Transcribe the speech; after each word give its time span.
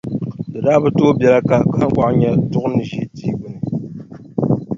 Di 0.51 0.59
daa 0.65 0.81
bi 0.83 0.89
tooi 0.97 1.17
biɛla 1.19 1.39
ka 1.49 1.57
kahiŋkɔɣu 1.71 2.13
nya 2.19 2.31
duɣu 2.51 2.67
ni 2.75 2.83
ʒe 2.91 3.01
tia 3.15 3.33
gbunni, 3.37 3.59